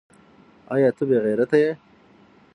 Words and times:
ایا 0.73 0.89
ته 0.97 1.03
بې 1.09 1.17
غیرته 1.25 1.57
یې؟ 1.63 1.71